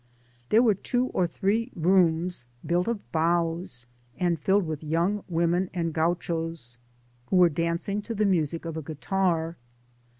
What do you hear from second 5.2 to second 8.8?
womeii and Gauchos, who were dancing to the music of